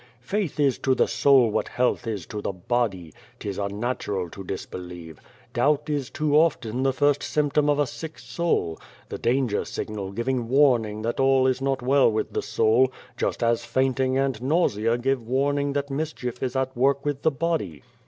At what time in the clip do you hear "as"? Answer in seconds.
13.43-13.63